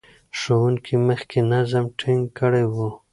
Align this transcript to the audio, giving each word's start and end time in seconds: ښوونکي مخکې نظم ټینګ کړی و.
ښوونکي 0.39 0.95
مخکې 1.07 1.39
نظم 1.51 1.85
ټینګ 1.99 2.23
کړی 2.39 2.65
و. 2.73 2.75